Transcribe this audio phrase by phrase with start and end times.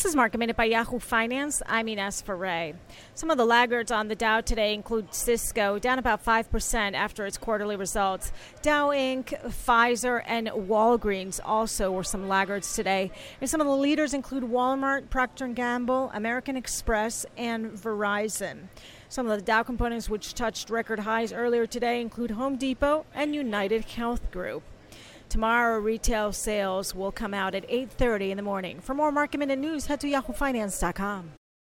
[0.00, 1.60] This is Market Minute by Yahoo Finance.
[1.66, 2.72] I'm Ines Ferre.
[3.14, 7.36] Some of the laggards on the Dow today include Cisco, down about 5% after its
[7.36, 8.32] quarterly results.
[8.62, 13.10] Dow Inc., Pfizer, and Walgreens also were some laggards today.
[13.42, 18.68] And some of the leaders include Walmart, Procter & Gamble, American Express, and Verizon.
[19.10, 23.34] Some of the Dow components which touched record highs earlier today include Home Depot and
[23.34, 24.62] United Health Group.
[25.30, 28.80] Tomorrow, retail sales will come out at 8:30 in the morning.
[28.80, 31.39] For more market minute news, head to yahoofinance.com.